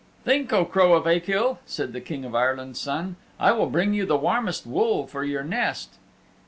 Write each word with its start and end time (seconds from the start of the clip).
"Think, 0.25 0.51
O 0.51 0.65
Crow 0.65 0.95
of 0.95 1.05
Achill," 1.05 1.59
said 1.67 1.93
the 1.93 2.01
King 2.01 2.25
of 2.25 2.33
Ireland's 2.33 2.79
Son. 2.79 3.17
"I 3.39 3.51
will 3.51 3.69
bring 3.69 3.93
you 3.93 4.03
the 4.07 4.17
warmest 4.17 4.65
wool 4.65 5.05
for 5.05 5.23
your 5.23 5.43
nest." 5.43 5.99